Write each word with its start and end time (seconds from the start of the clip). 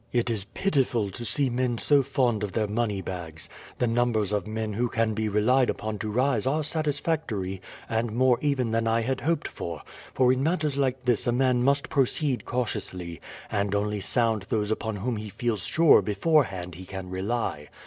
It 0.11 0.31
is 0.31 0.47
pitiful 0.55 1.11
to 1.11 1.23
see 1.23 1.47
men 1.51 1.77
so 1.77 2.01
fond 2.01 2.43
of 2.43 2.53
their 2.53 2.65
moneybags. 2.65 3.47
The 3.77 3.85
numbers 3.85 4.33
of 4.33 4.47
men 4.47 4.73
who 4.73 4.89
can 4.89 5.13
be 5.13 5.29
relied 5.29 5.69
upon 5.69 5.99
to 5.99 6.09
rise 6.09 6.47
are 6.47 6.63
satisfactory, 6.63 7.61
and 7.87 8.11
more 8.11 8.39
even 8.41 8.71
than 8.71 8.87
I 8.87 9.01
had 9.01 9.21
hoped 9.21 9.47
for; 9.47 9.83
for 10.15 10.33
in 10.33 10.41
matters 10.41 10.75
like 10.75 11.05
this 11.05 11.27
a 11.27 11.31
man 11.31 11.61
must 11.61 11.87
proceed 11.89 12.45
cautiously, 12.45 13.21
and 13.51 13.75
only 13.75 14.01
sound 14.01 14.47
those 14.49 14.71
upon 14.71 14.95
whom 14.95 15.17
he 15.17 15.29
feels 15.29 15.67
sure 15.67 16.01
beforehand 16.01 16.73
he 16.73 16.87
can 16.87 17.11
rely. 17.11 17.69